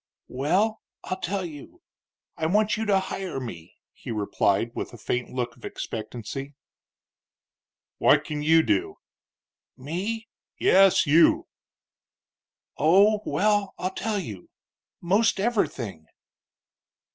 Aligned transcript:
"Well, 0.29 0.81
I'll 1.03 1.19
tell 1.21 1.45
you. 1.45 1.83
I 2.35 2.47
want 2.47 2.75
you 2.75 2.85
to 2.87 2.99
hire 2.99 3.39
me," 3.39 3.75
he 3.93 4.09
replied, 4.09 4.71
with 4.73 4.93
a 4.93 4.97
faint 4.97 5.29
look 5.29 5.55
of 5.55 5.63
expectancy. 5.63 6.55
"What 7.99 8.23
can 8.23 8.41
you 8.41 8.63
do?" 8.63 8.95
"Me?" 9.77 10.27
"Yes, 10.59 11.05
you." 11.05 11.45
"Oh, 12.79 13.21
well, 13.27 13.75
I'll 13.77 13.93
tell 13.93 14.17
you. 14.17 14.49
Most 15.01 15.39
everything." 15.39 16.07